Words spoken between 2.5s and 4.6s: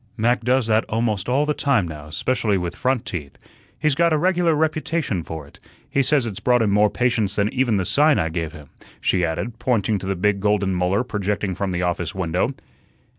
with front teeth. He's got a regular